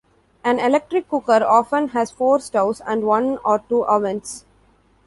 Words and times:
An 0.43 0.57
electric 0.57 1.07
cooker 1.09 1.45
often 1.45 1.89
has 1.89 2.09
four 2.09 2.39
stoves 2.39 2.81
and 2.87 3.03
one 3.03 3.37
or 3.45 3.59
two 3.59 3.85
ovens. 3.85 4.45